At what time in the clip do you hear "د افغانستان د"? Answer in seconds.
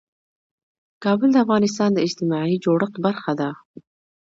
1.33-1.99